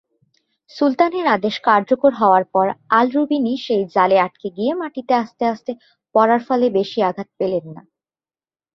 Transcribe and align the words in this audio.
সুলতানের 0.71 1.25
আদেশ 1.35 1.55
কার্যকর 1.67 2.11
হওয়ার 2.13 2.43
পর 2.53 2.65
আল-বিরুনি 2.91 3.53
সেই 3.65 3.83
জালে 3.95 4.17
আটকে 4.19 4.47
গিয়ে 4.57 4.73
মাটিতে 4.81 5.13
আস্তে 5.45 5.71
পড়ার 6.15 6.41
ফলে 6.47 6.65
বেশি 6.77 6.99
আঘাত 7.09 7.29
পেলেন 7.39 7.65
না। 7.75 7.81